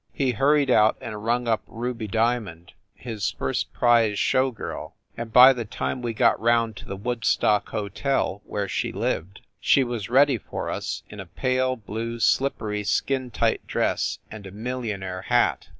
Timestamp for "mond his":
2.41-3.29